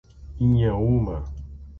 Inhaúma 0.43 1.21